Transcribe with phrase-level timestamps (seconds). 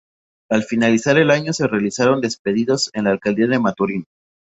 [0.49, 4.05] Al finalizar el año, se realizaron despedidos en la Alcaldía de Maturín.